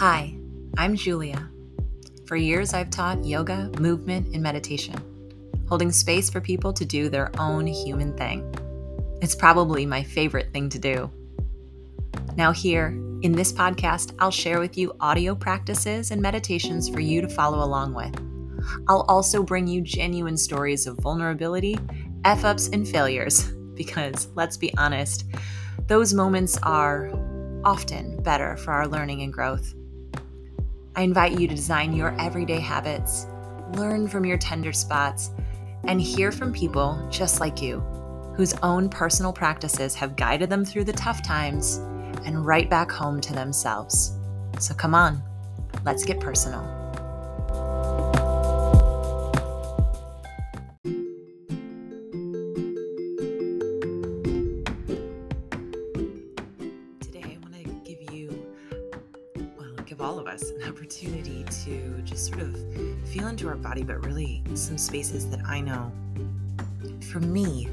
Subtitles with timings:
[0.00, 0.34] Hi,
[0.78, 1.50] I'm Julia.
[2.24, 4.96] For years, I've taught yoga, movement, and meditation,
[5.68, 8.50] holding space for people to do their own human thing.
[9.20, 11.10] It's probably my favorite thing to do.
[12.34, 17.20] Now, here in this podcast, I'll share with you audio practices and meditations for you
[17.20, 18.16] to follow along with.
[18.88, 21.78] I'll also bring you genuine stories of vulnerability,
[22.24, 25.26] F ups, and failures, because let's be honest,
[25.88, 27.10] those moments are
[27.64, 29.74] often better for our learning and growth.
[30.96, 33.26] I invite you to design your everyday habits,
[33.74, 35.30] learn from your tender spots,
[35.84, 37.80] and hear from people just like you,
[38.36, 41.76] whose own personal practices have guided them through the tough times
[42.24, 44.16] and right back home to themselves.
[44.58, 45.22] So come on,
[45.84, 46.79] let's get personal.
[60.00, 62.56] Give all of us an opportunity to just sort of
[63.08, 65.92] feel into our body, but really some spaces that I know
[67.12, 67.68] for me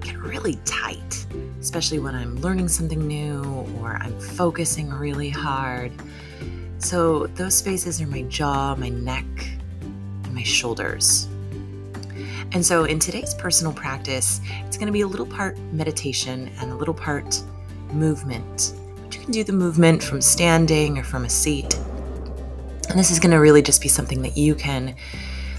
[0.00, 1.26] get really tight,
[1.60, 3.42] especially when I'm learning something new
[3.80, 5.90] or I'm focusing really hard.
[6.78, 9.24] So, those spaces are my jaw, my neck,
[9.80, 11.26] and my shoulders.
[12.52, 16.70] And so, in today's personal practice, it's going to be a little part meditation and
[16.70, 17.42] a little part
[17.92, 18.74] movement
[19.24, 21.74] can do the movement from standing or from a seat.
[22.90, 24.94] And this is going to really just be something that you can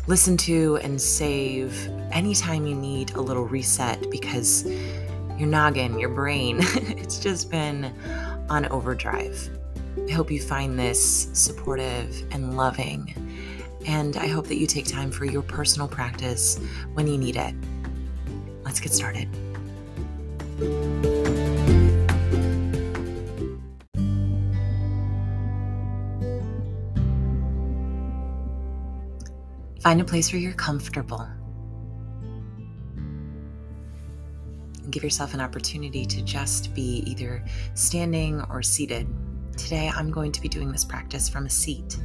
[0.06, 4.66] listen to and save anytime you need a little reset because
[5.38, 7.92] your noggin, your brain, it's just been
[8.50, 9.50] on overdrive.
[10.08, 13.16] I hope you find this supportive and loving.
[13.88, 16.60] And I hope that you take time for your personal practice
[16.94, 17.56] when you need it.
[18.64, 19.28] Let's get started.
[29.86, 31.30] Find a place where you're comfortable.
[34.82, 39.08] And give yourself an opportunity to just be either standing or seated.
[39.56, 42.00] Today, I'm going to be doing this practice from a seat.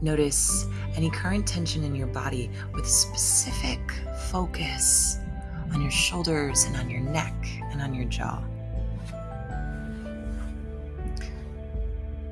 [0.00, 3.80] Notice any current tension in your body with specific
[4.30, 5.18] focus
[5.74, 7.34] on your shoulders and on your neck
[7.70, 8.42] and on your jaw.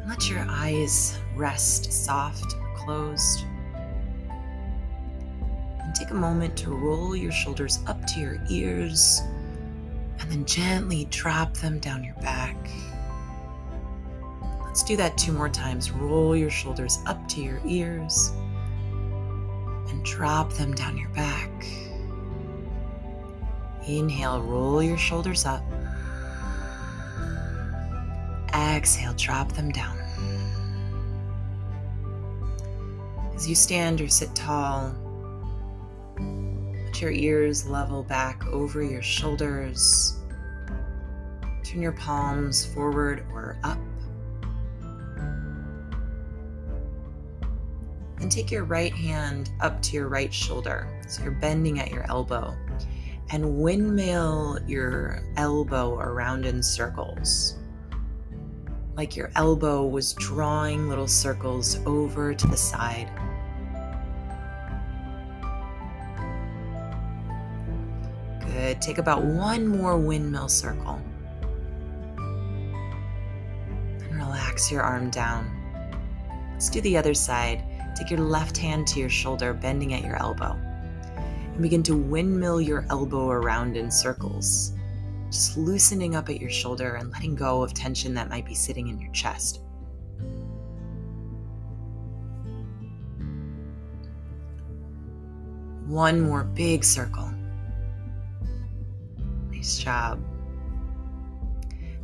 [0.08, 3.44] Let your eyes rest soft or closed.
[5.80, 9.20] And take a moment to roll your shoulders up to your ears
[10.18, 12.56] and then gently drop them down your back.
[14.64, 15.90] Let's do that two more times.
[15.90, 18.32] Roll your shoulders up to your ears
[19.90, 21.50] and drop them down your back.
[23.86, 25.62] Inhale, roll your shoulders up.
[28.54, 29.97] Exhale, drop them down.
[33.38, 34.92] As you stand or sit tall,
[36.18, 40.16] let your ears level back over your shoulders.
[41.62, 43.78] Turn your palms forward or up.
[48.20, 50.88] And take your right hand up to your right shoulder.
[51.06, 52.56] So you're bending at your elbow.
[53.30, 57.54] And windmill your elbow around in circles
[58.98, 63.08] like your elbow was drawing little circles over to the side.
[68.40, 68.82] Good.
[68.82, 71.00] Take about one more windmill circle.
[74.00, 75.48] And relax your arm down.
[76.54, 77.62] Let's do the other side.
[77.94, 80.58] Take your left hand to your shoulder, bending at your elbow.
[81.52, 84.72] And begin to windmill your elbow around in circles
[85.30, 88.88] just loosening up at your shoulder and letting go of tension that might be sitting
[88.88, 89.60] in your chest.
[95.86, 97.30] One more big circle.
[99.50, 100.22] Nice job.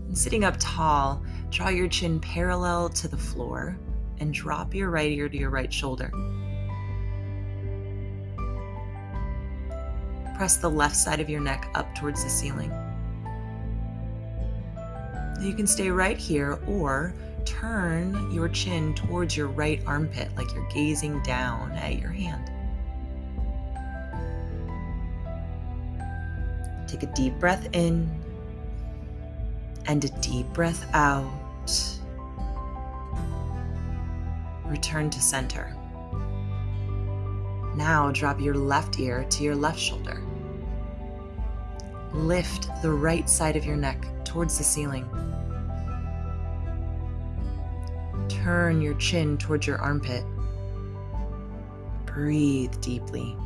[0.07, 3.79] And sitting up tall, draw your chin parallel to the floor
[4.19, 6.11] and drop your right ear to your right shoulder.
[10.35, 12.73] Press the left side of your neck up towards the ceiling.
[15.41, 17.13] You can stay right here or
[17.45, 22.51] turn your chin towards your right armpit like you're gazing down at your hand.
[26.89, 28.09] Take a deep breath in
[29.87, 31.31] and a deep breath out.
[34.65, 35.77] Return to center.
[37.75, 40.23] Now drop your left ear to your left shoulder.
[42.13, 45.09] Lift the right side of your neck towards the ceiling.
[48.29, 50.25] Turn your chin towards your armpit.
[52.05, 53.37] Breathe deeply.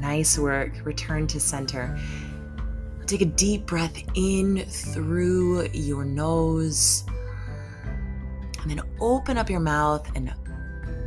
[0.00, 0.72] Nice work.
[0.84, 1.98] Return to center.
[3.06, 7.04] Take a deep breath in through your nose.
[8.62, 10.32] And then open up your mouth and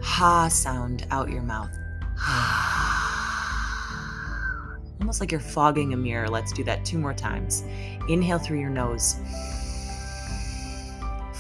[0.03, 1.71] ha sound out your mouth.
[4.99, 6.27] Almost like you're fogging a mirror.
[6.27, 7.63] Let's do that two more times.
[8.09, 9.15] Inhale through your nose.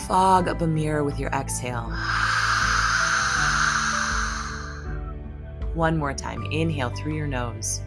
[0.07, 1.91] Fog up a mirror with your exhale.
[5.73, 6.43] One more time.
[6.51, 7.81] Inhale through your nose.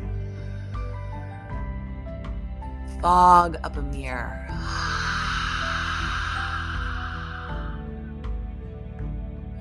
[3.00, 4.46] Fog up a mirror.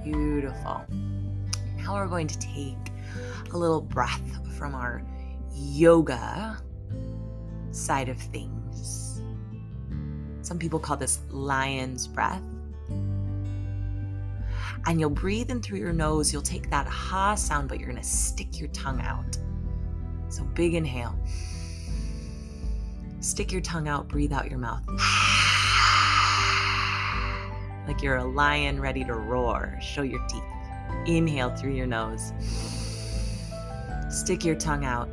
[0.04, 0.82] Beautiful.
[1.78, 2.76] Now we're going to take
[3.52, 4.22] a little breath
[4.58, 5.04] from our
[5.54, 6.62] yoga
[7.72, 9.22] side of things.
[10.42, 12.42] Some people call this lion's breath
[14.86, 16.32] and you'll breathe in through your nose.
[16.34, 19.38] You'll take that ha sound, but you're going to stick your tongue out.
[20.30, 21.16] So big inhale.
[23.20, 24.82] Stick your tongue out, breathe out your mouth.
[27.88, 29.78] Like you're a lion ready to roar.
[29.82, 30.44] Show your teeth.
[31.06, 32.32] Inhale through your nose.
[34.10, 35.08] Stick your tongue out.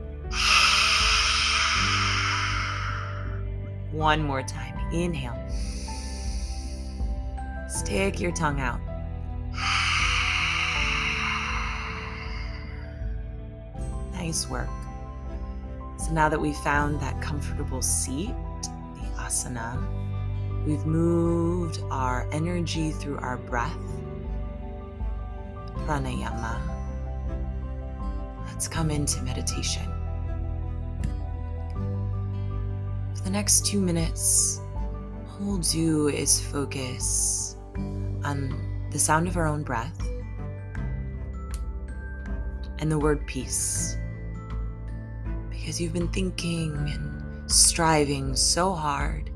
[3.93, 4.75] One more time.
[4.90, 5.37] Inhale.
[7.69, 8.81] Stick your tongue out.
[14.12, 14.69] Nice work.
[15.98, 19.76] So now that we've found that comfortable seat, the asana,
[20.66, 23.76] we've moved our energy through our breath,
[25.84, 26.75] pranayama.
[28.56, 29.82] Let's come into meditation.
[33.14, 34.62] For the next two minutes,
[35.29, 37.58] all we'll do is focus
[38.25, 40.00] on the sound of our own breath
[42.79, 43.99] and the word peace
[45.50, 49.29] because you've been thinking and striving so hard.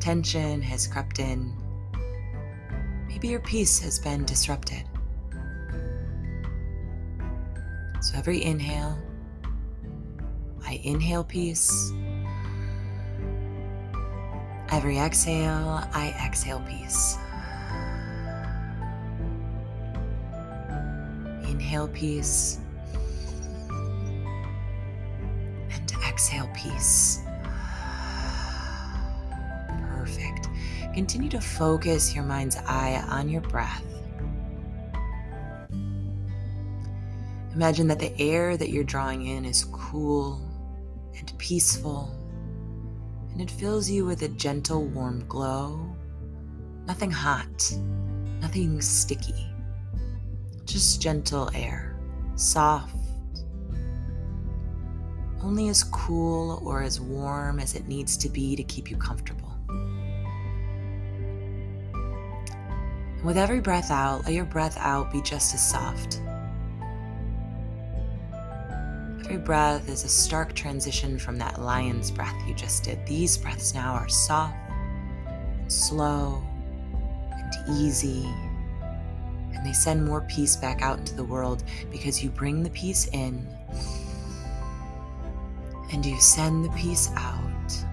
[0.00, 1.54] Tension has crept in.
[3.06, 4.82] Maybe your peace has been disrupted.
[8.10, 8.98] So every inhale,
[10.66, 11.92] I inhale peace.
[14.72, 17.16] Every exhale, I exhale peace.
[21.48, 22.58] Inhale peace.
[25.70, 27.20] And exhale peace.
[29.88, 30.48] Perfect.
[30.94, 33.84] Continue to focus your mind's eye on your breath.
[37.54, 40.40] Imagine that the air that you're drawing in is cool
[41.18, 42.14] and peaceful,
[43.32, 45.94] and it fills you with a gentle, warm glow.
[46.86, 47.72] Nothing hot,
[48.40, 49.46] nothing sticky,
[50.64, 51.98] just gentle air,
[52.36, 52.94] soft
[55.42, 59.52] only as cool or as warm as it needs to be to keep you comfortable.
[63.16, 66.20] And with every breath out, let your breath out be just as soft.
[69.30, 73.06] Every breath is a stark transition from that lion's breath you just did.
[73.06, 74.56] These breaths now are soft
[75.46, 76.42] and slow
[77.30, 78.28] and easy.
[79.54, 83.06] And they send more peace back out into the world because you bring the peace
[83.12, 83.46] in
[85.92, 87.84] and you send the peace out.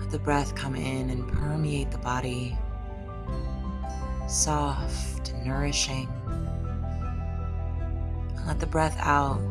[0.00, 2.56] Let the breath come in and permeate the body,
[4.26, 6.08] soft and nourishing.
[8.48, 9.42] Let the breath out.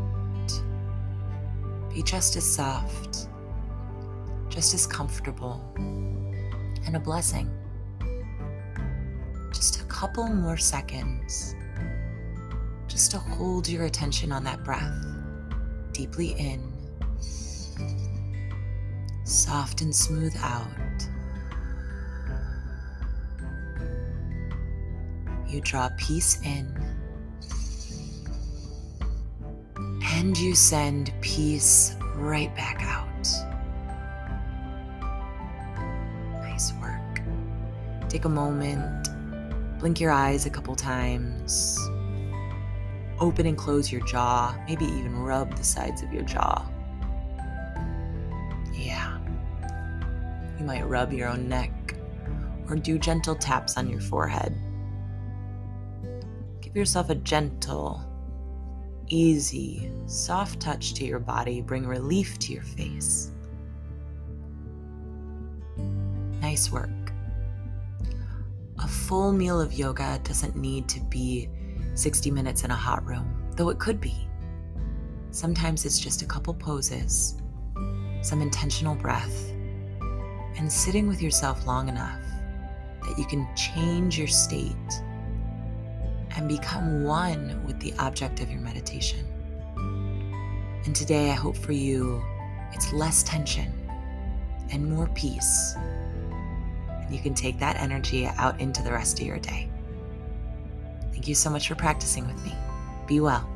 [1.94, 3.28] Be just as soft,
[4.50, 7.48] just as comfortable, and a blessing.
[9.54, 11.56] Just a couple more seconds.
[12.88, 15.06] Just to hold your attention on that breath.
[15.92, 16.74] Deeply in,
[19.26, 20.68] soft and smooth out.
[25.48, 26.76] You draw peace in,
[30.18, 33.06] and you send peace right back out.
[36.42, 37.22] Nice work.
[38.10, 39.10] Take a moment,
[39.80, 41.78] blink your eyes a couple times
[43.20, 46.68] open and close your jaw, maybe even rub the sides of your jaw.
[48.74, 49.18] Yeah.
[50.60, 51.72] You might rub your own neck
[52.70, 54.56] or do gentle taps on your forehead.
[56.62, 58.04] Give yourself a gentle,
[59.10, 61.62] easy, soft touch to your body.
[61.62, 63.32] Bring relief to your face.
[66.42, 66.90] Nice work.
[68.80, 71.50] A full meal of yoga doesn't need to be
[71.96, 74.16] 60 minutes in a hot room, though it could be.
[75.32, 77.36] Sometimes it's just a couple poses,
[78.22, 79.52] some intentional breath,
[80.58, 82.22] and sitting with yourself long enough
[83.02, 85.02] that you can change your state
[86.38, 89.26] and become one with the object of your meditation.
[90.86, 92.24] And today, I hope for you
[92.74, 93.74] it's less tension
[94.72, 95.76] and more peace.
[95.76, 99.68] And you can take that energy out into the rest of your day.
[101.12, 102.54] Thank you so much for practicing with me.
[103.08, 103.50] Be well.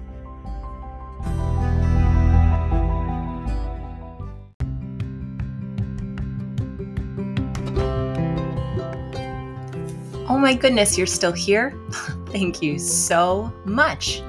[10.27, 11.77] Oh my goodness, you're still here?
[12.31, 14.21] Thank you so much.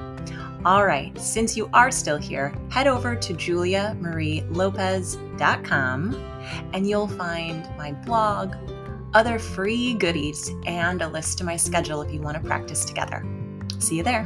[0.65, 6.13] All right, since you are still here, head over to juliamarielopez.com
[6.73, 8.55] and you'll find my blog,
[9.13, 13.25] other free goodies, and a list to my schedule if you want to practice together.
[13.79, 14.25] See you there.